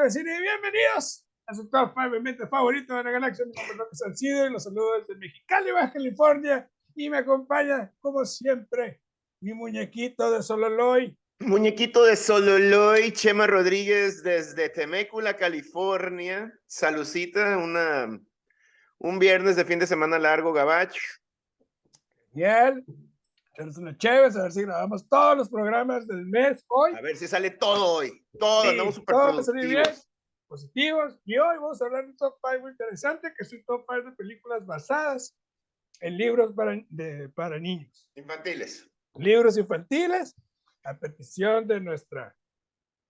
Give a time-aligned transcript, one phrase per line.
[0.00, 0.40] mucho de cine.
[0.40, 3.44] Bienvenidos a su top 5 mente favorito de la galaxia.
[3.44, 6.70] Mi nombre es López Salcido y los saludo desde Mexicali, Baja California.
[6.94, 9.00] Y me acompaña, como siempre,
[9.40, 11.16] mi muñequito de Sololoy.
[11.40, 16.52] Muñequito de Sololoy, Chema Rodríguez desde Temécula, California.
[16.66, 18.20] Salucita, una,
[18.98, 21.00] un viernes de fin de semana largo, Gabacho.
[22.32, 22.84] Genial.
[23.60, 26.92] Echarnos una chévere, a ver si grabamos todos los programas del mes hoy.
[26.96, 28.24] A ver si sale todo hoy.
[28.38, 29.82] Todo, Sí, andamos súper todo va a salir bien.
[29.82, 30.08] productivos.
[30.48, 31.20] positivos.
[31.26, 33.84] Y hoy vamos a hablar de un top 5 muy interesante, que es un top
[33.86, 35.36] 5 de películas basadas
[36.00, 38.08] en libros para, de, para niños.
[38.14, 38.88] Infantiles.
[39.16, 40.34] Libros infantiles,
[40.84, 42.34] a petición de nuestra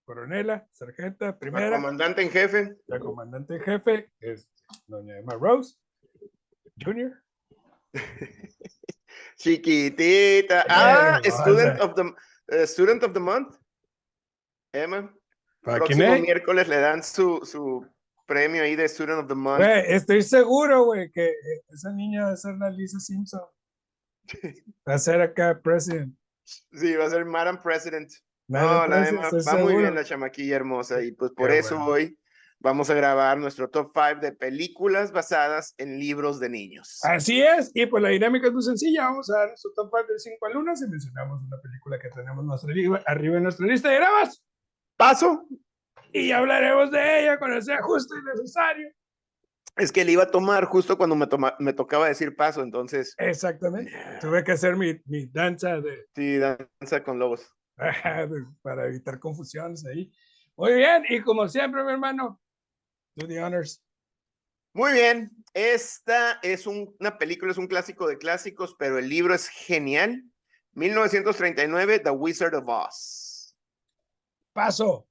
[0.05, 2.77] coronela, sargenta, La primera, comandante en jefe.
[2.89, 4.49] la comandante en jefe, es
[4.89, 5.77] doña Emma Rose,
[6.85, 7.13] Junior.
[9.41, 10.65] Chiquitita.
[10.69, 12.15] Ah, student of the,
[12.49, 13.57] eh, student of the month.
[14.73, 15.11] Emma.
[15.63, 16.21] ¿Para Próximo quién es?
[16.23, 17.87] miércoles le dan su, su
[18.27, 19.59] premio ahí de Student of the Month.
[19.59, 21.33] Güey, estoy seguro, güey, que
[21.69, 23.41] esa niña va a ser la Lisa Simpson.
[24.89, 26.15] Va a ser acá president.
[26.45, 28.11] Sí, va a ser Madam President.
[28.49, 29.95] Madam No, la President, Emma estoy va muy bien seguro.
[29.95, 31.93] la chamaquilla hermosa y pues por Qué eso bueno.
[31.93, 32.19] hoy
[32.61, 37.01] vamos a grabar nuestro top 5 de películas basadas en libros de niños.
[37.03, 39.05] Así es, y pues la dinámica es muy sencilla.
[39.07, 42.09] Vamos a dar nuestro top 5 del 5 al 1 si mencionamos una película que
[42.11, 44.43] tenemos nuestra li- arriba en nuestra lista de grabas
[44.97, 45.47] Paso,
[46.13, 48.89] y hablaremos de ella cuando sea justo y necesario.
[49.77, 53.15] es que le iba a tomar justo cuando me, toma- me tocaba decir paso, entonces
[53.17, 53.91] Exactamente.
[54.21, 57.51] Tuve que hacer mi, mi danza de, sí, danza con lobos.
[58.63, 60.13] para evitar confusiones ahí.
[60.57, 62.39] Muy bien, y como siempre, mi hermano,
[63.21, 63.83] do the honors.
[64.73, 69.35] Muy bien, esta es un- una película, es un clásico de clásicos, pero el libro
[69.35, 70.25] es genial.
[70.73, 73.57] 1939, The Wizard of Oz.
[74.53, 75.07] Paso.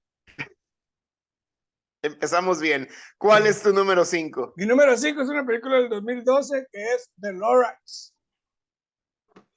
[2.02, 2.88] Empezamos bien.
[3.18, 4.54] ¿Cuál es tu número 5?
[4.56, 8.16] Mi número 5 es una película del 2012 que es The Lorax.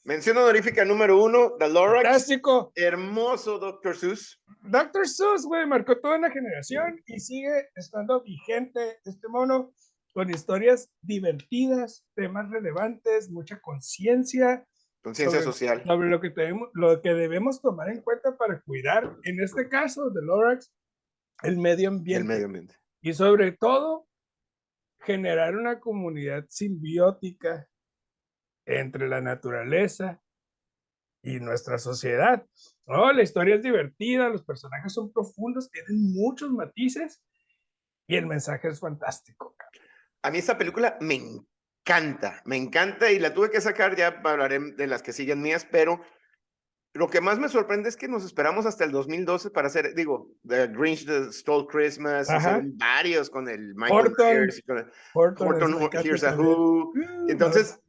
[0.05, 2.03] Mención honorífica número 1, The Lorax.
[2.03, 2.73] Fantástico.
[2.75, 3.97] Hermoso Dr.
[3.97, 4.43] Seuss.
[4.63, 5.07] Dr.
[5.07, 9.73] Seuss, güey, marcó toda una generación y sigue estando vigente este mono
[10.13, 14.67] con historias divertidas, temas relevantes, mucha conciencia
[15.05, 15.85] Conciencia social.
[15.87, 20.11] sobre lo que, tenemos, lo que debemos tomar en cuenta para cuidar, en este caso
[20.11, 20.73] de Lorax,
[21.45, 22.23] el medio ambiente.
[22.23, 22.75] el medio ambiente.
[23.01, 24.09] Y sobre todo,
[25.01, 27.69] generar una comunidad simbiótica
[28.67, 30.21] entre la naturaleza
[31.23, 32.45] y nuestra sociedad.
[32.85, 37.23] Oh, la historia es divertida, los personajes son profundos, tienen muchos matices
[38.07, 39.57] y el mensaje es fantástico.
[40.23, 44.59] A mí esta película me encanta, me encanta y la tuve que sacar, ya hablaré
[44.59, 46.01] de las que siguen mías, pero
[46.95, 50.31] lo que más me sorprende es que nos esperamos hasta el 2012 para hacer, digo,
[50.47, 52.29] The Grinch that Stole Christmas,
[52.75, 54.13] varios con el Michael
[54.57, 56.37] y con el Here's a.
[56.37, 56.93] Who.
[56.95, 57.81] Mm, Entonces,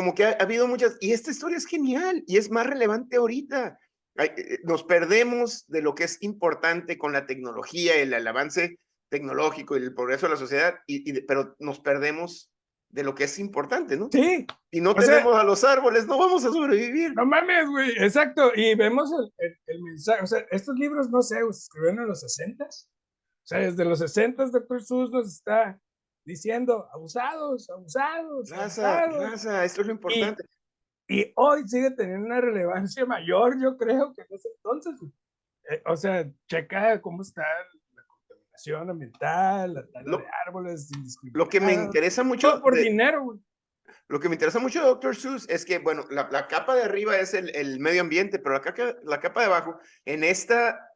[0.00, 3.16] como que ha, ha habido muchas, y esta historia es genial y es más relevante
[3.16, 3.78] ahorita.
[4.18, 8.78] Eh, Nos perdemos de lo que es importante con la tecnología, el, el avance
[9.10, 12.50] tecnológico y el progreso de la sociedad, y, y pero nos perdemos
[12.88, 14.08] de lo que es importante, ¿no?
[14.10, 17.12] Sí, Si no o sea- tenemos a los árboles, no vamos a sobrevivir.
[17.14, 18.52] no mames, güey, exacto.
[18.56, 22.08] Y vemos el, el- el mensaje, o sea, estos libros, no sé, se escribieron en
[22.08, 22.68] los 60 O
[23.44, 24.82] sea, desde los 60 Dr.
[24.82, 25.78] Seuss nos está
[26.30, 29.30] diciendo abusados, abusados, Raza, abusados.
[29.32, 30.44] raza, esto es lo importante.
[31.08, 34.94] Y hoy sigue teniendo una relevancia mayor, yo creo, que en ese entonces.
[35.68, 37.42] Eh, o sea, checa cómo está
[37.94, 40.88] la contaminación ambiental, la tala Lo- de árboles
[41.32, 43.38] Lo que me interesa mucho Todo por de- dinero, güey.
[44.06, 45.16] Lo que me interesa mucho de Dr.
[45.16, 48.54] Seuss es que, bueno, la, la capa de arriba es el, el medio ambiente, pero
[48.54, 50.88] la, caca- la capa de abajo, en esta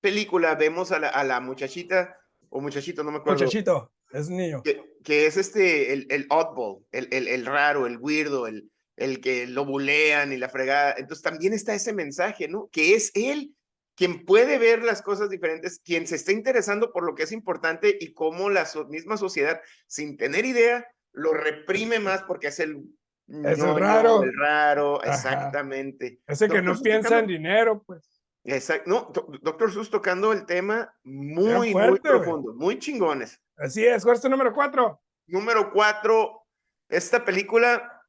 [0.00, 2.18] película vemos a la, a la muchachita,
[2.50, 4.62] o muchachito, no me acuerdo, Muchachito, es un niño.
[4.62, 9.20] que, que es este, el, el oddball, el, el, el raro, el weirdo, el, el
[9.20, 10.94] que lo bulean y la fregada.
[10.98, 12.68] Entonces también está ese mensaje, ¿no?
[12.72, 13.54] Que es él
[13.94, 17.96] quien puede ver las cosas diferentes, quien se está interesando por lo que es importante
[18.00, 22.82] y cómo la so- misma sociedad, sin tener idea, lo reprime más porque es el...
[23.28, 24.22] Es el ñoño, raro.
[24.22, 25.14] El raro, Ajá.
[25.14, 26.20] exactamente.
[26.26, 28.08] Ese que no piensa en dinero, pues.
[28.44, 28.88] Exacto.
[28.90, 29.72] No, Do- Dr.
[29.72, 33.40] Seuss tocando el tema muy, muy fuerte, profundo, muy chingones.
[33.56, 35.00] Así es, ¿cuál es tu número cuatro?
[35.26, 36.46] Número cuatro,
[36.88, 38.02] esta película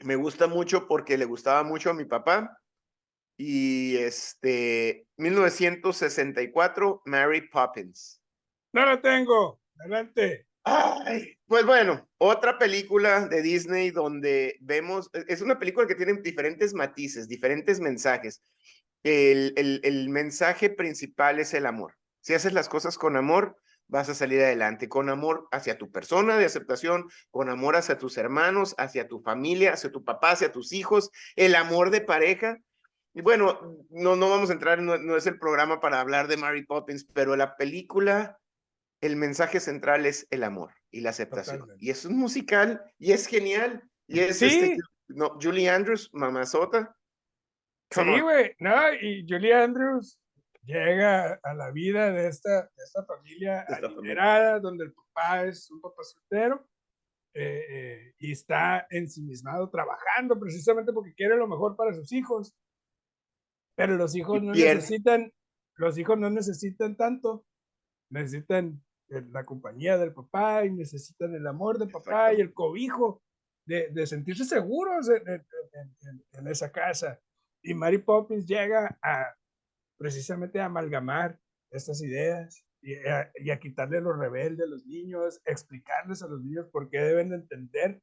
[0.00, 2.56] me gusta mucho porque le gustaba mucho a mi papá.
[3.36, 8.20] Y este, 1964, Mary Poppins.
[8.72, 9.60] No lo tengo.
[9.78, 10.46] Adelante.
[10.64, 16.74] Ay, pues bueno, otra película de Disney donde vemos, es una película que tiene diferentes
[16.74, 18.42] matices, diferentes mensajes.
[19.02, 21.94] El, el, el mensaje principal es el amor.
[22.20, 23.56] Si haces las cosas con amor,
[23.90, 28.16] vas a salir adelante, con amor hacia tu persona de aceptación, con amor hacia tus
[28.16, 32.58] hermanos, hacia tu familia, hacia tu papá, hacia tus hijos, el amor de pareja.
[33.12, 36.36] Y bueno, no, no vamos a entrar, no, no es el programa para hablar de
[36.36, 38.38] Mary Poppins, pero la película,
[39.00, 41.66] el mensaje central es el amor y la aceptación.
[41.78, 43.82] Y es un musical y es genial.
[44.06, 44.76] Y es este,
[45.08, 46.96] no, Julie Andrews, mamazota.
[47.90, 50.16] Sí, güey, no, y Julie Andrews
[50.62, 55.80] llega a la vida de esta, de esta familia adinerada, donde el papá es un
[55.80, 56.68] papá soltero
[57.34, 62.54] eh, eh, y está ensimismado trabajando precisamente porque quiere lo mejor para sus hijos.
[63.76, 65.32] Pero los hijos no necesitan,
[65.76, 67.46] los hijos no necesitan tanto,
[68.10, 73.22] necesitan la compañía del papá y necesitan el amor del papá y el cobijo
[73.66, 75.44] de, de sentirse seguros en,
[76.32, 77.20] en, esa casa.
[77.62, 79.34] Y Mary Poppins llega a
[80.00, 81.38] precisamente a amalgamar
[81.70, 86.40] estas ideas y a, y a quitarle los rebeldes a los niños, explicarles a los
[86.40, 88.00] niños por qué deben de entender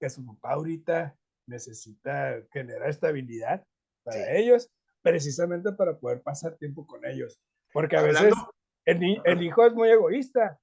[0.00, 1.14] que su papá ahorita
[1.46, 3.62] necesita generar estabilidad
[4.04, 4.70] para ellos,
[5.02, 7.38] precisamente para poder pasar tiempo con ellos.
[7.74, 8.32] Porque a veces
[8.86, 10.58] el, el, hijo es muy egoísta,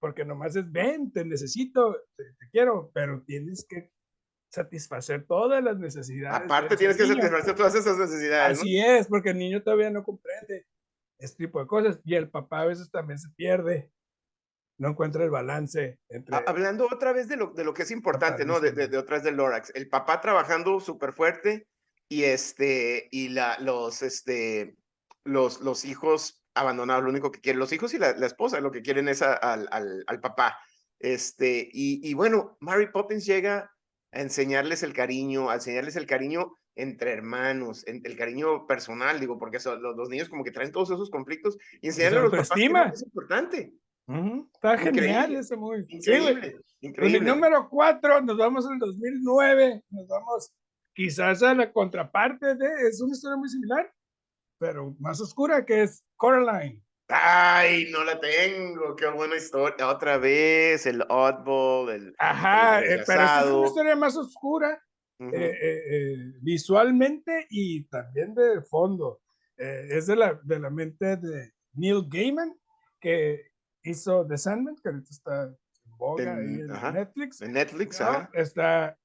[0.00, 3.90] porque nomás es, ven, te necesito, te, te quiero, pero tienes que
[4.52, 6.44] satisfacer todas las necesidades.
[6.44, 8.58] Aparte tienes que satisfacer todas esas necesidades.
[8.58, 10.66] Así es, porque el niño todavía no comprende
[11.18, 13.90] este tipo de cosas y el papá a veces también se pierde,
[14.78, 15.98] no encuentra el balance.
[16.08, 18.60] Entre Hablando otra vez de lo, de lo que es importante, ¿no?
[18.60, 21.66] De, de, de otra vez del Lorax, el papá trabajando súper fuerte
[22.08, 24.76] y este, y la, los, este,
[25.24, 28.70] los, los hijos abandonados, lo único que quieren, los hijos y la, la esposa, lo
[28.70, 30.58] que quieren es al, al, al papá.
[30.98, 33.71] Este, y, y bueno, Mary Poppins llega
[34.12, 39.58] a enseñarles el cariño, a enseñarles el cariño entre hermanos, el cariño personal, digo, porque
[39.64, 42.94] los, los, niños como que traen todos esos conflictos y enseñarles a los papás que
[42.94, 43.74] es importante.
[44.06, 44.50] Uh -huh.
[44.54, 46.56] Está increíble, genial ese muy increíble.
[46.80, 47.18] Sí, increíble.
[47.18, 50.52] el número cuatro, nos vamos en el 2009, nos vamos
[50.94, 53.92] quizás a la contraparte de, es una historia muy similar,
[54.58, 56.82] pero más oscura, que es Coraline.
[57.08, 59.88] Ay, no la tengo, qué buena historia.
[59.88, 62.14] Otra vez, el oddball, el.
[62.18, 64.82] Ajá, el eh, pero es una historia más oscura,
[65.18, 65.34] uh -huh.
[65.34, 69.20] eh, eh, visualmente y también de fondo.
[69.58, 72.54] Eh, es de la, de la mente de Neil Gaiman,
[73.00, 73.50] que
[73.82, 75.56] hizo The Sandman, que ahorita está en
[75.98, 77.42] boga en, ahí en ajá, Netflix.
[77.42, 78.06] En Netflix, ¿no?
[78.06, 78.30] ajá.
[78.32, 78.98] Está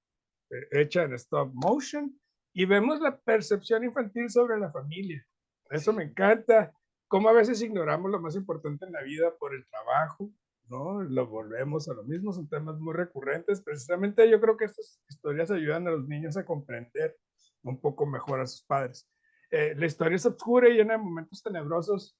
[0.71, 2.17] hecha en stop motion
[2.53, 5.25] y vemos la percepción infantil sobre la familia.
[5.69, 6.73] Eso me encanta
[7.07, 10.31] cómo a veces ignoramos lo más importante en la vida por el trabajo,
[10.69, 11.01] ¿no?
[11.01, 13.61] Lo volvemos a lo mismo, son temas muy recurrentes.
[13.61, 17.17] Precisamente yo creo que estas historias ayudan a los niños a comprender
[17.63, 19.09] un poco mejor a sus padres.
[19.51, 22.17] Eh, la historia es oscura y llena de momentos tenebrosos,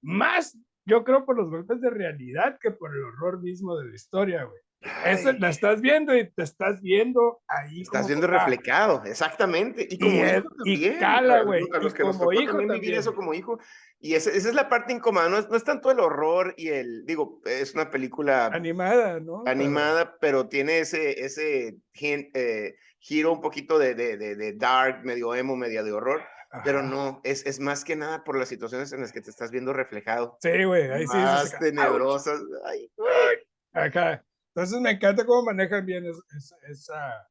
[0.00, 0.56] más
[0.88, 4.44] yo creo por los golpes de realidad que por el horror mismo de la historia,
[4.44, 4.60] güey.
[5.04, 7.82] Eso la estás viendo y te estás viendo ahí.
[7.82, 8.46] Estás viendo papá.
[8.46, 9.86] reflejado, exactamente.
[9.90, 10.94] Y como y, hijo también.
[10.94, 11.64] Y cala, güey.
[11.72, 13.58] A los que nos tocó hijo también vivir eso como hijo.
[13.98, 16.68] Y esa, esa es la parte incómoda, no es, no es, tanto el horror y
[16.68, 19.42] el, digo, es una película animada, ¿no?
[19.44, 25.04] Animada, pero, pero tiene ese, ese eh, giro un poquito de, de, de, de, dark,
[25.04, 26.22] medio emo, media de horror.
[26.50, 26.62] Ajá.
[26.64, 29.50] Pero no, es, es más que nada por las situaciones en las que te estás
[29.50, 30.38] viendo reflejado.
[30.40, 31.16] Sí, güey, ahí sí.
[31.16, 32.40] Más tenebrosas.
[32.64, 33.38] Ay, güey.
[33.72, 34.24] Acá.
[34.54, 37.28] Entonces me encanta cómo manejan bien esa, esa,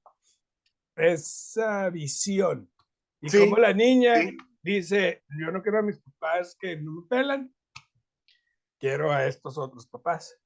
[0.95, 2.71] esa visión.
[3.19, 4.37] Y sí, como la niña sí.
[4.61, 7.53] dice, yo no quiero a mis papás que no me pelan,
[8.79, 10.39] quiero a estos otros papás,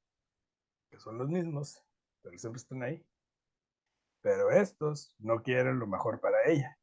[0.90, 1.84] que son los mismos,
[2.22, 3.06] pero siempre están ahí.
[4.22, 6.78] Pero estos no quieren lo mejor para ella.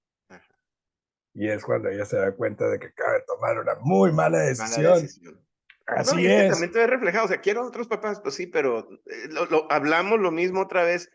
[1.39, 4.41] Y es cuando ella se da cuenta de que acaba de tomar una muy mala
[4.41, 4.83] decisión.
[4.83, 5.41] Mala decisión.
[5.87, 6.51] Así no, es.
[6.51, 9.47] También te ve reflejado, o sea, quiero a otros papás, pues sí, pero eh, lo,
[9.47, 11.13] lo, hablamos lo mismo otra vez,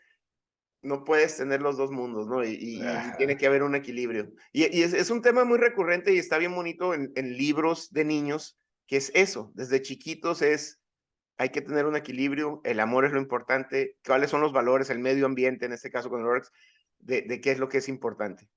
[0.82, 2.42] no puedes tener los dos mundos, ¿no?
[2.42, 4.32] Y, y, y tiene que haber un equilibrio.
[4.54, 7.92] Y, y es, es, un tema muy recurrente y está bien bonito en, en, libros
[7.92, 10.80] de niños, que es eso, desde chiquitos es,
[11.38, 15.00] hay que tener un equilibrio, el amor es lo importante, cuáles son los valores, el
[15.00, 16.50] medio ambiente, en este caso con Rolex,
[17.00, 18.50] de, de qué es lo que es importante.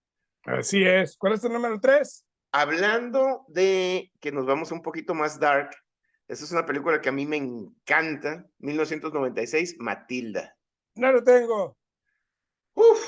[0.47, 1.17] Así es.
[1.17, 2.25] ¿Cuál es tu número tres?
[2.53, 5.71] Hablando de que nos vamos un poquito más dark,
[6.29, 10.57] esa es una película que a mí me encanta, 1996, Matilda.
[10.95, 11.77] No lo tengo.
[12.75, 13.01] Uf,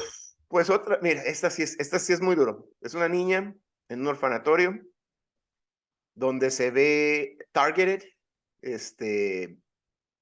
[0.48, 2.68] pues otra, mira, esta sí, es, esta sí es muy duro.
[2.80, 3.54] Es una niña
[3.88, 4.80] en un orfanatorio
[6.14, 8.02] donde se ve targeted
[8.62, 9.58] este,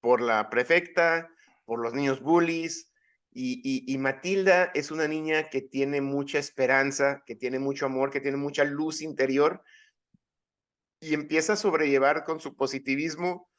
[0.00, 1.30] por la prefecta,
[1.64, 2.92] por los niños bullies,
[3.38, 8.38] y, Matilda es una niña que tiene mucha esperanza, que tiene mucho amor, que tiene
[8.38, 9.62] mucha luz interior,
[11.00, 13.50] y empieza a sobrellevar con su positivismo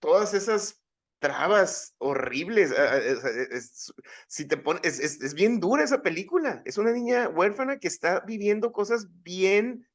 [0.00, 0.82] todas esas
[1.20, 2.72] trabas horribles.
[2.72, 3.94] ah, ah, Es, es-
[4.26, 6.62] si te pon- es, es- bien dura esa película.
[6.64, 9.86] Es una niña huérfana que está viviendo cosas bien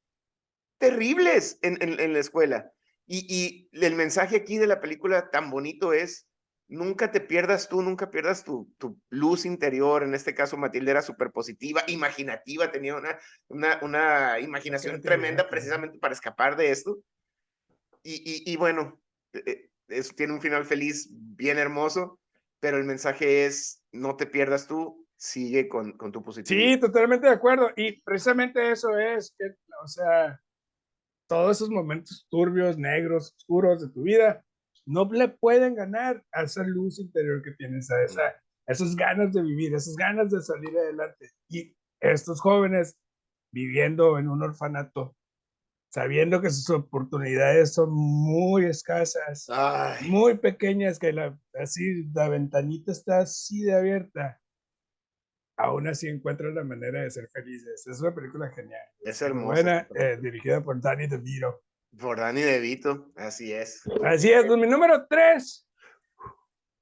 [0.78, 2.72] terribles en, la escuela.
[3.06, 6.29] Y el mensaje aquí de la película tan bonito es,
[6.70, 10.02] nunca te pierdas tú, nunca pierdas tu, tu luz interior.
[10.02, 15.98] En este caso, Matilde era súper positiva, imaginativa, tenía una, una, una imaginación tremenda precisamente
[15.98, 16.98] para escapar de esto.
[18.02, 19.00] Y, y, y bueno,
[19.32, 22.20] eh, eh, eso tiene un final feliz, bien hermoso,
[22.60, 26.74] pero el mensaje es, no te pierdas tú, sigue con, con tu positivismo.
[26.74, 27.70] Sí, totalmente de acuerdo.
[27.76, 29.46] Y precisamente eso es que,
[29.82, 30.40] o sea,
[31.26, 34.44] todos esos momentos turbios, negros, oscuros de tu vida,
[34.86, 38.34] no le pueden ganar a esa luz interior que tienes, a, esa, a
[38.66, 41.30] esas ganas de vivir, esas ganas de salir adelante.
[41.48, 42.98] Y estos jóvenes
[43.52, 45.16] viviendo en un orfanato,
[45.92, 52.92] sabiendo que sus oportunidades son muy escasas, Ay, muy pequeñas, que la, así la ventanita
[52.92, 54.40] está así de abierta,
[55.56, 57.86] aún así encuentran la manera de ser felices.
[57.86, 58.82] Es una película genial.
[59.00, 61.60] es buena, eh, dirigida por Danny DeVito.
[61.98, 63.82] Por Danny DeVito, así es.
[64.04, 65.66] Así es, pues, mi número 3,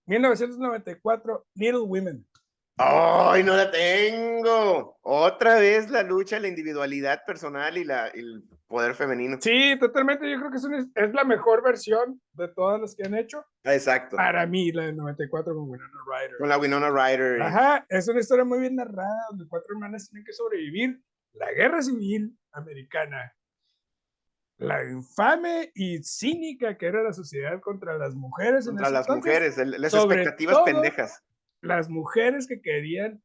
[0.06, 2.26] 1994, Little Women.
[2.80, 4.98] ¡Ay, no la tengo!
[5.02, 9.36] Otra vez la lucha, la individualidad personal y la, el poder femenino.
[9.40, 13.02] Sí, totalmente, yo creo que es, una- es la mejor versión de todas las que
[13.04, 13.44] han hecho.
[13.64, 14.16] Exacto.
[14.16, 16.36] Para mí, la de 94 con Winona Ryder.
[16.38, 17.42] Con la Winona Ryder.
[17.42, 21.82] Ajá, es una historia muy bien narrada, donde cuatro hermanas tienen que sobrevivir la guerra
[21.82, 23.34] civil americana,
[24.58, 28.66] la infame y cínica que era la sociedad contra las mujeres.
[28.66, 31.22] contra las entonces, mujeres, el- las expectativas todo, pendejas.
[31.60, 33.22] Las mujeres que querían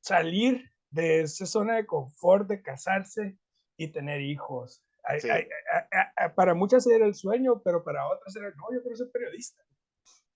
[0.00, 3.38] salir de esa zona de confort, de casarse
[3.76, 4.82] y tener hijos.
[5.04, 5.30] Ay- Sí.
[5.30, 5.88] ay- a-
[6.22, 9.10] a- a- para muchas era el sueño, pero para otras era, no, yo quiero ser
[9.12, 9.62] periodista.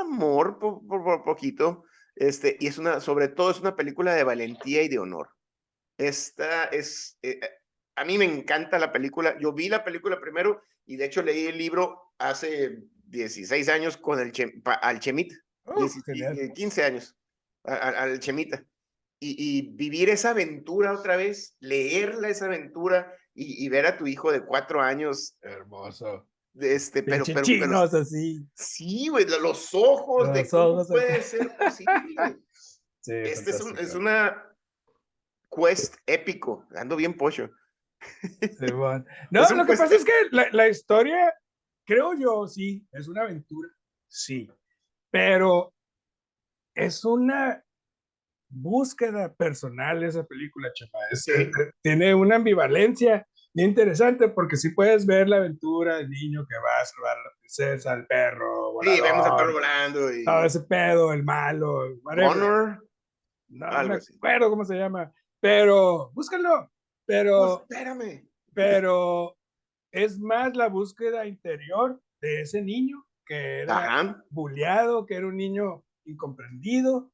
[0.06, 1.84] amor por, por- por poquito,
[2.14, 5.28] este, y es una, sobre todo es una película de valentía y de honor.
[5.98, 7.50] Esta es, eh, eh,
[7.96, 9.36] a mí me encanta la película.
[9.40, 14.18] Yo vi la película primero y de hecho leí el libro hace 16 años con
[14.20, 15.34] el Che- al Chemita,
[15.64, 16.38] Uf, 16, genial.
[16.38, 17.16] eh, 15 años,
[17.64, 18.64] al Chemita.
[19.18, 24.06] Y, y vivir esa aventura otra vez, leerla esa aventura y, y ver a tu
[24.06, 26.28] hijo de cuatro años, Hermoso.
[26.56, 28.46] De este, pero, pero, pero chinos así.
[28.54, 31.22] sí, güey, lo- los ojos de Los cómo ojos puede acá.
[31.22, 32.38] ser posible.
[33.00, 33.98] Sí, Este es, un- es fantástico.
[34.00, 34.56] una
[35.48, 37.48] quest épico, ando bien pocho.
[38.58, 39.06] Simón.
[39.30, 41.32] No, Es lo que pasa es que la, la historia,
[41.86, 43.68] creo yo, sí, es una aventura,
[44.08, 44.50] sí,
[45.10, 45.72] pero
[46.74, 47.62] es una
[48.48, 50.98] búsqueda personal esa película, chapa.
[51.10, 51.30] Es- Sí.
[51.32, 51.50] eh,
[51.82, 53.24] tiene una ambivalencia
[53.64, 57.30] interesante porque sí puedes ver la aventura del niño que va a salvar a la
[57.38, 61.80] princesa, al perro, Sí, vemos al volador, perro volando y todo ese pedo, el malo,
[62.02, 62.28] whatever.
[62.30, 62.88] Honor.
[63.48, 64.14] no, algo me así.
[64.16, 66.70] acuerdo cómo se llama, pero búscalo,
[67.06, 68.28] pero No, espérame.
[68.52, 69.36] pero
[69.92, 74.24] es más la búsqueda interior de ese niño que era Ajá.
[75.08, 77.10] que era un niño incomprendido,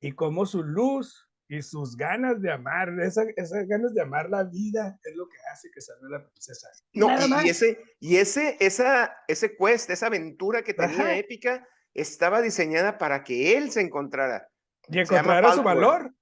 [0.00, 4.44] y cómo su luz y sus ganas de amar, esa- esas ganas de amar la
[4.44, 6.68] vida es lo que hace que salve la princesa.
[6.94, 7.44] No, Nada y- más.
[7.44, 11.14] y, ese, y ese, esa, ese quest, esa aventura que tenía Ajá.
[11.16, 14.48] épica, estaba diseñada para que él se encontrara,
[14.88, 15.64] Y Se llama encontrar su Falcor.
[15.74, 16.14] valor.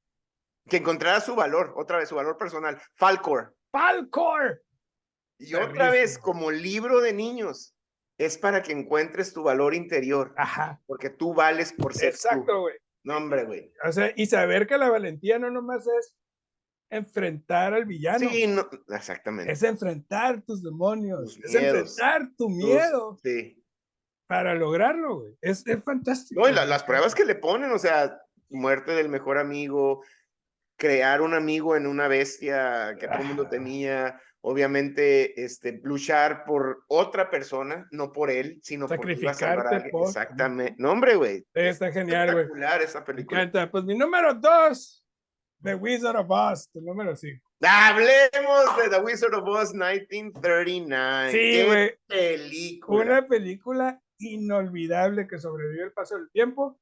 [0.68, 2.80] que encontrara su valor, otra vez, su valor personal.
[2.96, 3.56] Falcor.
[3.72, 4.62] Falcor.
[5.38, 7.75] Y otra vez, como libro de niños,
[8.18, 10.80] es para que encuentres tu valor interior, Ajá.
[10.87, 12.10] porque tú vales por ser.
[12.10, 12.75] Exacto, güey.
[13.04, 13.73] No, hombre, güey.
[13.85, 16.14] O sea, y saber que la valentía no nomás es
[16.90, 19.52] enfrentar al villano, Sí, no, exactamente.
[19.52, 23.64] es enfrentar tus demonios, Tus es miedos, enfrentar tu Tus- miedo Sí.
[24.26, 25.37] para lograrlo, güey.
[25.40, 26.40] Es, es fantástico.
[26.40, 30.02] No, y la- las pruebas que le ponen, o sea, muerte del mejor amigo,
[30.76, 36.85] crear un amigo en una bestia que todo el mundo tenía, obviamente, este, luchar por
[36.88, 39.90] otra persona, no por él, sino porque iba a salvar a Sacrificarte alguien.
[39.92, 40.75] por- Exactamente.
[40.78, 41.47] No, hombre, güey.
[41.54, 42.47] Está genial, güey.
[42.82, 43.42] Esa Me película.
[43.42, 43.70] encanta.
[43.70, 45.04] Pues mi número dos,
[45.62, 47.47] The Wizard of Oz, tu número cinco.
[47.62, 51.30] Hablemos de The Wizard of Oz 1939.
[51.30, 51.92] Sí, ¡Qué güey.
[52.06, 53.02] película!
[53.04, 56.78] Una película inolvidable que sobrevive el paso del tiempo.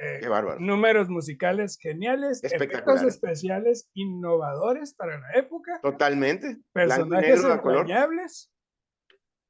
[0.00, 0.60] Eh, Qué bárbaro.
[0.60, 6.58] números musicales geniales, efectos especiales innovadores para la época, Totalmente.
[6.72, 8.52] Personajes entrañables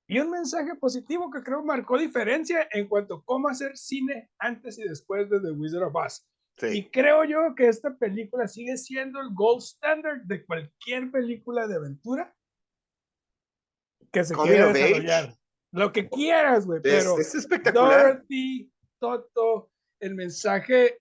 [0.07, 4.79] y un mensaje positivo que creo marcó diferencia en cuanto a cómo hacer cine antes
[4.79, 6.27] y después de The Wizard of Oz.
[6.57, 6.67] Sí.
[6.79, 11.77] Y creo yo que esta película sigue siendo el gold standard de cualquier película de
[11.77, 12.35] aventura
[14.11, 15.35] que se Coming quiera desarrollar.
[15.73, 18.15] Lo que quieras, güey, Es, pero es espectacular.
[18.15, 19.68] Dorothy, Toto,
[20.01, 21.01] el mensaje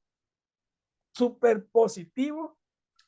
[1.15, 2.57] súper positivo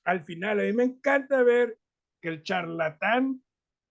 [0.03, 0.59] al final.
[0.59, 1.77] A mí me encanta ver
[2.21, 3.43] que el charlatán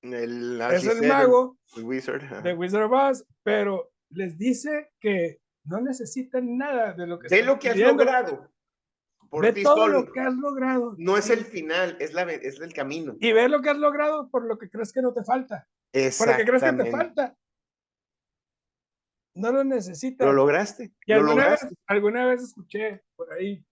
[0.02, 2.42] El, es el mago el Wizard.
[2.42, 7.46] de Wizard of Oz, pero les dice que no necesitan nada de lo que están
[7.46, 8.04] lo que has pidiendo.
[8.04, 8.52] logrado.
[9.28, 10.00] Por Ve todo solo.
[10.00, 10.94] lo que has logrado.
[10.96, 13.14] No es el final, es, la, es el camino.
[13.20, 15.68] Y ve lo que has logrado por lo que crees que no te falta.
[15.92, 17.37] Por lo que crees que te falta.
[19.38, 20.27] No lo necesitas.
[20.27, 20.92] Lo lograste.
[21.07, 23.64] Y Lo alguna vez, alguna vez escuché por ahí,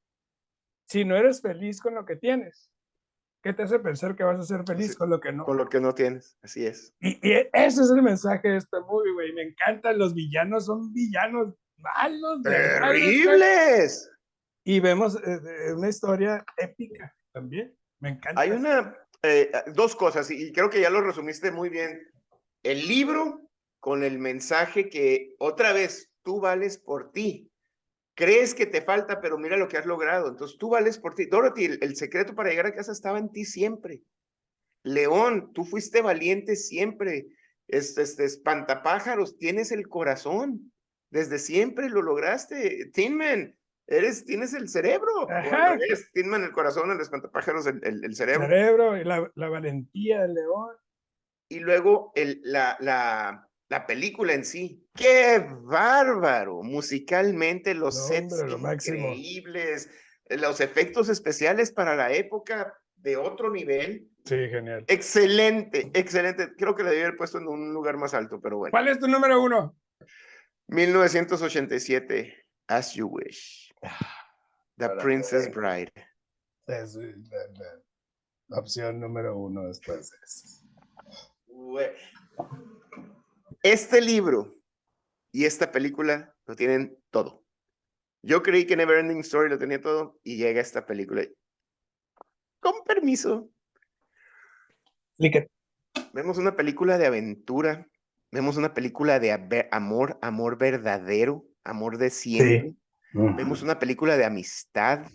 [0.88, 2.70] si no eres feliz con lo que tienes,
[3.42, 5.44] ¿qué te hace pensar que vas a ser feliz Sí, con lo que no?
[5.44, 6.38] Con lo que no tienes.
[6.42, 6.94] Así es.
[7.00, 9.32] Y, y ese es el mensaje de esta movie, güey.
[9.32, 12.42] Me encantan, los villanos son villanos malos.
[12.42, 14.10] ¡Terribles!
[14.64, 17.76] Y vemos eh, una historia épica también.
[18.00, 18.40] Me encanta.
[18.40, 22.00] Hay una, eh, dos cosas, y creo que ya lo resumiste muy bien.
[22.62, 23.45] El libro
[23.86, 27.52] con el mensaje que otra vez tú vales por ti.
[28.16, 30.26] Crees que te falta, pero mira lo que has logrado.
[30.28, 31.26] Entonces tú vales por ti.
[31.26, 34.02] Dorothy, el, el secreto para llegar a casa estaba en ti siempre.
[34.82, 37.28] León, tú fuiste valiente siempre.
[37.68, 40.72] Este, este espantapájaros, tienes el corazón.
[41.12, 42.86] Desde siempre lo lograste.
[42.92, 45.28] Tinman, eres, tienes el cerebro.
[45.28, 48.48] revés, Tinman el corazón, el espantapájaros el, el, el cerebro.
[48.48, 50.74] cerebro y la, la valentía del león.
[51.48, 54.86] y luego el, la, la, la película en sí.
[54.94, 56.62] ¡Qué bárbaro!
[56.62, 59.90] Musicalmente, los No, sets hombre, lo increíbles,
[60.30, 64.08] los efectos especiales para la época de otro nivel.
[64.24, 64.84] Sí, genial.
[64.88, 66.54] Excelente, excelente.
[66.56, 68.70] Creo que le debí haber puesto en un lugar más alto, pero bueno.
[68.72, 69.76] ¿Cuál es tu número uno?
[70.68, 72.34] 1987,
[72.68, 73.72] As You Wish.
[74.76, 75.92] The Ahora, Princess eh, Bride.
[76.66, 77.82] Es la, la-
[78.48, 80.10] la opción número uno después.
[81.46, 81.90] Güey.
[83.66, 84.56] Este libro
[85.32, 87.44] y esta película lo tienen todo.
[88.22, 91.24] Yo creí que Neverending Story lo tenía todo y llega esta película.
[92.60, 93.50] Con permiso,
[96.12, 97.88] vemos una película de aventura,
[98.30, 102.76] vemos una película de amor, amor verdadero, amor de siempre.
[103.12, 105.10] Vemos una película de amistad.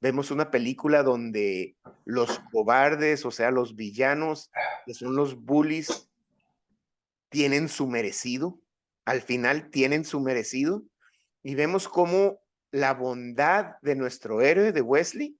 [0.00, 1.76] Vemos una película donde
[2.06, 4.50] los cobardes, o sea, los villanos,
[4.86, 6.10] que son los bullies,
[7.32, 8.60] tienen su merecido.
[9.04, 10.84] Al final tienen su merecido.
[11.42, 12.38] Y vemos cómo
[12.70, 15.36] la bondad de nuestro héroe, de Wesley,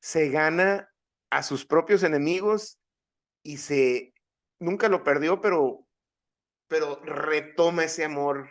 [0.00, 0.88] se gana
[1.30, 2.80] a sus propios enemigos
[3.44, 4.12] y se
[4.58, 5.86] nunca lo perdió, pero,
[6.68, 8.50] pero retoma ese amor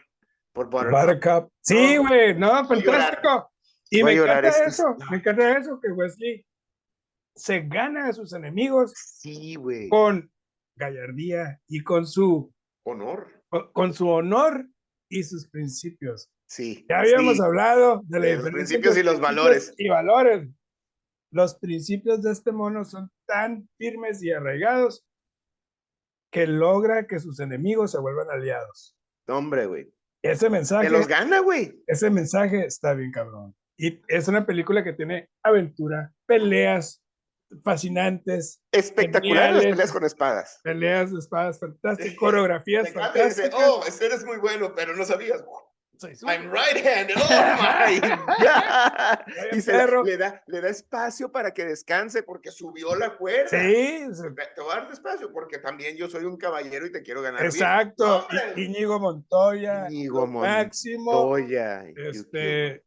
[0.54, 1.00] por Buttercup.
[1.02, 1.52] Buttercup.
[1.62, 3.52] Sí, güey, no, fantástico.
[3.90, 6.46] Y Voy me encanta esto es- eso, me encanta eso, que Wesley
[7.36, 9.90] se gana a sus enemigos Sí, güey.
[9.90, 10.31] con
[10.76, 12.54] gallardía y con su,
[12.86, 13.28] Honor.
[13.74, 14.68] con- su honor
[15.10, 16.30] y sus principios.
[16.48, 16.86] Sí.
[16.90, 17.44] Ya habíamos sí.
[17.44, 19.74] hablado de los principios y los valores.
[19.78, 20.50] Y valores.
[21.32, 25.06] Los principios de este mono son tan firmes y arraigados
[26.32, 28.96] que logra que sus enemigos se vuelvan aliados.
[29.28, 29.94] Hombre, güey.
[30.24, 31.82] Ese mensaje, Te los gana, güey.
[31.88, 33.56] ese mensaje está bien cabrón.
[33.78, 37.01] Y es una película que tiene aventura, peleas
[37.64, 38.62] fascinantes.
[38.72, 40.60] Espectaculares las peleas con espadas.
[40.64, 43.54] Peleas de espadas fantásticas, coreografías Me dice, fantásticas.
[43.56, 45.44] oh, este eres muy bueno, pero no sabías.
[46.28, 47.16] I'm right-handed.
[47.16, 48.00] Oh my
[48.42, 49.56] God.
[49.56, 50.04] Y se la- perro.
[50.04, 53.50] le, da, le da espacio para que descanse porque subió la cuerda.
[53.50, 54.06] Sí,
[54.56, 57.46] Te voy a dar espacio porque también yo soy un caballero y te quiero ganar.
[57.46, 58.28] exacto.
[58.56, 61.12] Íñigo Montoya, Íñigo máximo.
[61.12, 62.84] Montoya, Este, eh,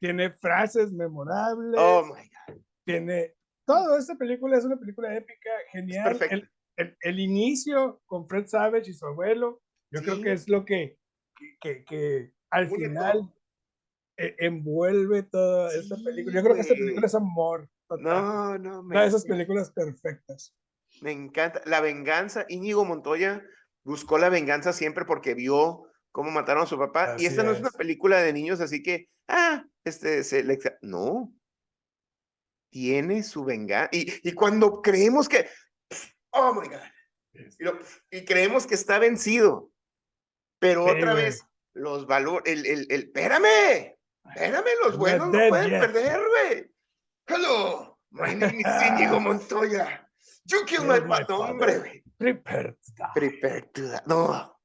[0.00, 1.78] Tiene frases memorables.
[1.78, 2.62] Oh my God.
[2.86, 3.96] tiene todo.
[3.98, 6.18] Esta película es una película épica, genial.
[6.30, 10.64] El, el- el inicio con Fred Savage y su abuelo, yo creo que es lo
[10.64, 10.98] que,
[11.60, 13.32] que, que- al final
[14.16, 16.34] eh, envuelve toda esta película.
[16.36, 17.68] Yo creo que esta película es amor.
[17.88, 18.04] total.
[18.04, 20.54] No, no, me, Una de esas películas perfectas.
[21.02, 21.60] me encanta.
[21.66, 23.42] La venganza, Íñigo Montoya
[23.84, 27.16] buscó la venganza siempre porque vio cómo mataron a su papá.
[27.18, 31.32] y esta no es una película de niños, así que, ah, este, se le no.
[32.74, 33.88] Tiene su venganza.
[33.92, 35.48] Y, y cuando creemos que,
[36.32, 36.80] oh my God,
[37.32, 37.78] y, lo-
[38.10, 39.70] y creemos que está vencido,
[40.58, 43.94] pero otra vez, los valores, el, el, el, espérame,
[44.34, 45.80] espérame, los buenos no pueden yet.
[45.82, 46.70] perder, güey.
[47.28, 50.10] Hello, my name is Íñigo Montoya.
[50.46, 51.80] You killed my, my no, hombre, father.
[51.88, 52.02] güey.
[52.18, 53.10] Prepare to die.
[53.14, 54.00] Prepare to die.
[54.06, 54.58] No.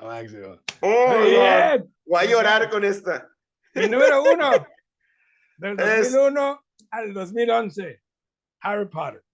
[0.00, 0.60] Máximo.
[0.80, 1.40] Oh, Muy no.
[1.40, 1.94] bien.
[2.06, 3.28] Voy a llorar con esta.
[3.74, 4.52] Mi número uno,
[5.56, 8.02] del Es- 2001 al 2011,
[8.60, 9.24] Harry Potter,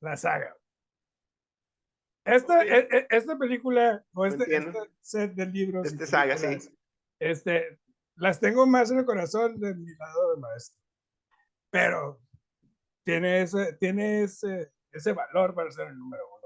[0.00, 0.56] la saga.
[2.24, 2.64] Esta, Ok.
[2.66, 6.58] e- e- esta película, o este, este set de libros, Este saga, sí.
[7.18, 7.80] este,
[8.16, 10.80] las tengo más en el corazón de mi lado de maestro.
[11.70, 12.20] Pero
[13.04, 16.42] tiene ese, tiene ese, ese valor para ser el número uno.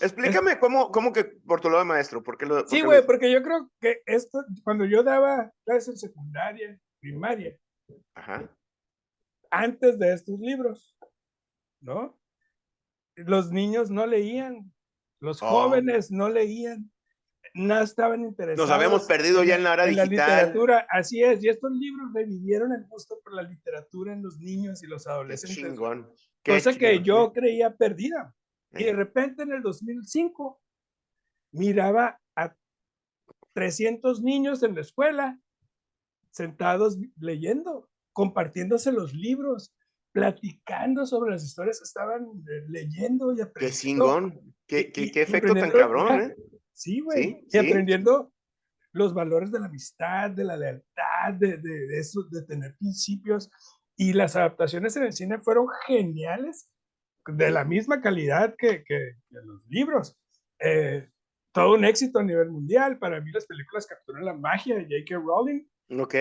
[0.00, 2.86] Explícame cómo, cómo que por tu lado de maestro, ¿por qué lo, por Sí, lo
[2.86, 7.54] güey, porque yo creo que esto, cuando yo daba clases en secundaria, primaria,
[8.14, 8.48] Ajá.
[9.52, 10.96] Antes de estos libros,
[11.80, 12.18] ¿no?
[13.14, 14.72] Los niños no leían,
[15.20, 15.48] los Oh.
[15.48, 16.90] jóvenes no leían,
[17.54, 18.68] no estaban interesados.
[18.68, 20.28] Nos habíamos perdido ya en la era en la digital.
[20.30, 24.82] literatura, así es, y estos libros revivieron el gusto por la literatura en los niños
[24.82, 26.10] y los Qué adolescentes, chingón.
[26.42, 27.32] qué cosa que chingón, yo sí.
[27.40, 28.34] creía perdida.
[28.72, 30.58] Y de repente en el 2005
[31.52, 32.56] miraba a
[33.52, 35.38] 300 niños en la escuela
[36.30, 39.74] sentados leyendo, compartiéndose los libros,
[40.12, 43.80] platicando sobre las historias que estaban eh, leyendo y Qué aprendiendo.
[43.80, 44.54] chingón.
[44.66, 46.20] Qué, y- qué, qué y efecto tan cabrón.
[46.20, 46.36] ¿eh?
[46.72, 47.22] Sí, güey.
[47.22, 47.58] Sí, y sí.
[47.58, 48.32] aprendiendo
[48.92, 53.50] los valores de la amistad, de la lealtad, de, de, de eso, de tener principios.
[53.96, 56.68] Y las adaptaciones en el cine fueron geniales,
[57.26, 60.18] de la misma calidad que, que- que los libros.
[60.58, 61.08] Eh,
[61.52, 62.98] todo un éxito a nivel mundial.
[62.98, 65.14] Para mí las películas capturan la magia de J.K.
[65.24, 65.64] Rowling
[66.00, 66.14] Ok.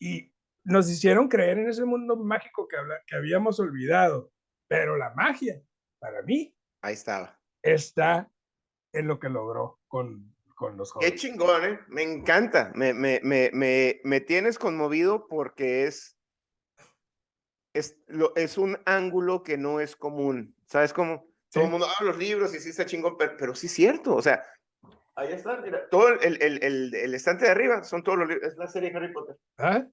[0.00, 0.31] y
[0.64, 4.30] nos hicieron creer en ese mundo mágico que, habla- que habíamos olvidado.
[4.68, 5.60] Pero la magia,
[5.98, 7.38] para mí, Ahí estaba.
[7.62, 8.30] está
[8.92, 11.20] en lo que logró con, con los Qué jóvenes.
[11.20, 11.80] chingón, ¿eh?
[11.88, 12.72] Me encanta.
[12.74, 16.16] Me, me, me, me, me tienes conmovido porque es,
[17.74, 20.54] es, lo, es un ángulo que no es común.
[20.66, 21.26] ¿Sabes cómo?
[21.50, 21.70] Todo el Sí.
[21.70, 24.14] mundo, ah, los libros y sí está chingón, pero, pero sí es cierto.
[24.14, 24.42] O sea,
[25.16, 25.88] ahí está, mira.
[25.90, 28.52] Todo el, el, el, el estante de arriba son todos los libros.
[28.52, 29.36] Es la serie de Harry Potter.
[29.58, 29.86] ¿Ah?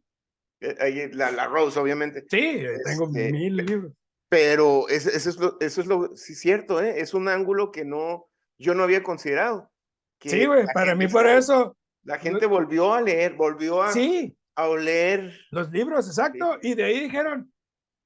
[0.61, 2.21] Eh, Ahí, la, la Rose, obviamente.
[2.29, 3.93] Sí, tengo Este, mil libros.
[4.29, 6.99] Pero es- eso es lo, eso es lo, sí cierto, ¿eh?
[6.99, 8.27] Es un ángulo que no,
[8.59, 9.71] yo no había considerado.
[10.19, 11.77] que Sí, güey, para mí por eso.
[12.03, 15.33] La gente volvió a leer, volvió a, Sí, a oler.
[15.51, 16.57] los libros, exacto.
[16.61, 17.53] Y de ahí dijeron,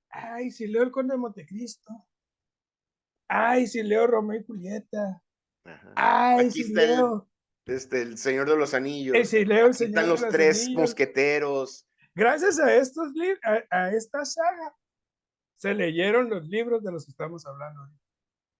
[0.09, 1.91] ay, si leo El Conde de Montecristo.
[3.27, 5.21] Ay, si leo Romeo y Julieta.
[5.65, 5.93] Ajá.
[5.95, 7.29] Ay, Aquí si está el- leo.
[7.65, 9.15] Este, el Señor de los Anillos.
[9.15, 10.81] eh, si leo El Señor están de los los tres Anillos.
[10.81, 11.87] mosqueteros.
[12.15, 13.11] Gracias a estos
[13.43, 14.75] a, a esta saga,
[15.57, 17.81] se leyeron los libros de los que estamos hablando.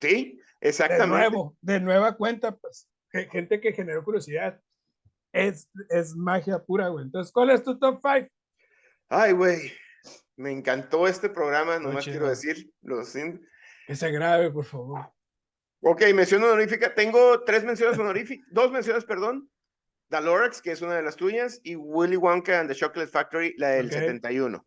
[0.02, 1.08] Sí, De exactamente.
[1.08, 4.60] nuevo, de nueva cuenta, pues, ge- gente que generó curiosidad.
[5.32, 7.06] Es, es magia pura, güey.
[7.06, 8.28] Entonces, ¿cuál es tu top 5?
[9.10, 9.72] Ay, güey.
[10.36, 12.30] Me encantó este programa, nomás quiero chido.
[12.30, 12.72] decir.
[12.82, 13.46] Lo siento.
[13.88, 15.12] Que se grabe, por favor.
[15.82, 16.94] Ok, mención honorífica.
[16.96, 19.50] Tengo tres menciones honoríficas, dos menciones, perdón.
[20.10, 23.54] The Lorax, que es una de las tuyas, y Willy Wonka and the Chocolate Factory,
[23.58, 23.94] la del Ok.
[23.94, 24.66] 71.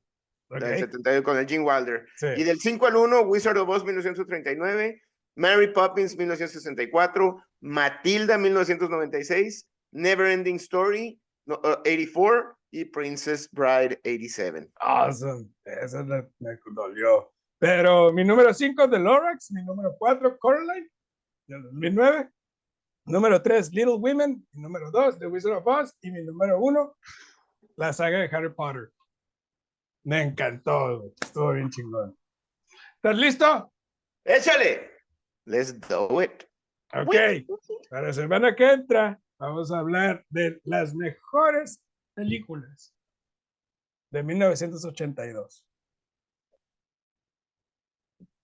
[0.51, 2.07] La del Ok, 71 con el Gene Wilder.
[2.17, 2.27] sí.
[2.37, 5.03] Y del 5 al 1, Wizard of Oz 1939,
[5.37, 14.69] Mary Poppins 1964, Matilda 1996, Never Ending Story no, uh, 84 y Princess Bride 87.
[14.81, 15.49] Awesome.
[15.65, 17.33] Esa la- me dolió.
[17.59, 20.89] Pero mi número 5 de Lorax, mi número 4, Coraline,
[21.47, 22.31] del 2009.
[23.07, 24.47] Número 3, Little Women.
[24.53, 25.95] Mi número 2, The Wizard of Oz.
[26.03, 26.97] Y mi número 1,
[27.77, 28.91] la saga de Harry Potter.
[30.05, 32.17] Me encantó, estuvo bien chingón.
[32.97, 33.73] ¿Estás listo?
[34.25, 34.91] Échale.
[35.47, 36.45] Let's do it.
[36.95, 37.15] Ok.
[37.91, 41.81] Para la semana que entra, vamos a hablar de las mejores
[42.15, 42.93] películas
[44.11, 45.65] de 1982.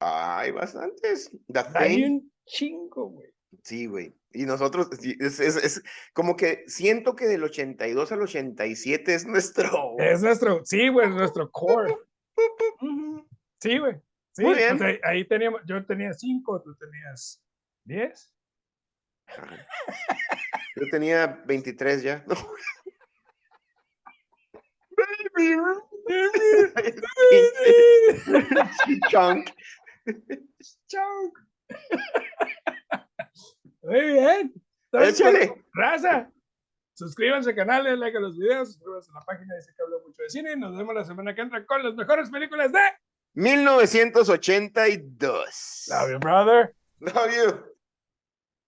[0.00, 1.30] Hay bastantes.
[1.52, 2.04] The Hay Thing.
[2.04, 3.32] un chingo, güey.
[3.62, 4.14] Sí, güey.
[4.32, 5.82] Y nosotros, es, es, es
[6.14, 9.96] como que siento que del 82 al 87 es nuestro.
[9.98, 11.94] Es nuestro, sí, güey, es nuestro core.
[13.60, 13.94] Sí, güey.
[14.32, 14.82] Sí, Muy pues bien.
[14.82, 17.42] ahí, ahí teníamos, yo tenía cinco, tú tenías
[17.84, 18.32] diez.
[20.76, 22.24] Yo tenía 23 ya.
[25.34, 25.88] No.
[29.10, 29.50] Chunk.
[30.86, 31.32] Chau.
[33.82, 34.52] Muy bien.
[34.90, 35.62] Entonces, Échale.
[35.72, 36.30] Raza,
[36.94, 40.00] suscríbanse al canal, denle like a los videos, suscríbanse a la página, dice que hablo
[40.06, 42.78] mucho de cine y nos vemos la semana que entra con las mejores películas de
[43.34, 45.86] 1982.
[45.88, 46.74] Love you, brother.
[47.00, 47.64] Love you.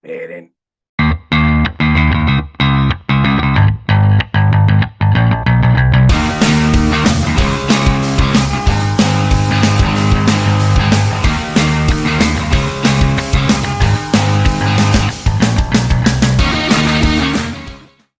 [0.02, 0.53] Miren,